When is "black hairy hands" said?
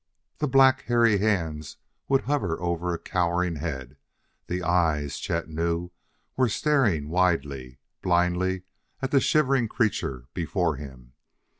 0.47-1.77